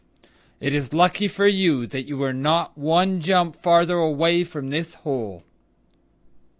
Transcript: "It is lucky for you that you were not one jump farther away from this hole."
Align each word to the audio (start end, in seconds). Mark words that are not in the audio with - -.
"It 0.59 0.73
is 0.73 0.95
lucky 0.95 1.27
for 1.27 1.45
you 1.45 1.85
that 1.85 2.07
you 2.07 2.17
were 2.17 2.33
not 2.33 2.75
one 2.75 3.21
jump 3.21 3.55
farther 3.55 3.99
away 3.99 4.43
from 4.43 4.71
this 4.71 4.95
hole." 4.95 5.43